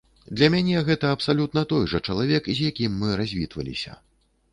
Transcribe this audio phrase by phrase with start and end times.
[0.37, 3.99] Для мяне гэта абсалютна той жа чалавек, з якім мы развітваліся.